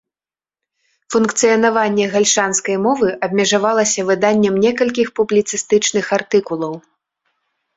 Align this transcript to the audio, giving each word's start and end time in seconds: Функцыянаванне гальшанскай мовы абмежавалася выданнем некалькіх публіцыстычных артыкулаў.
Функцыянаванне 1.15 2.05
гальшанскай 2.13 2.77
мовы 2.85 3.07
абмежавалася 3.27 4.07
выданнем 4.09 4.53
некалькіх 4.65 5.07
публіцыстычных 5.21 6.05
артыкулаў. 6.19 6.73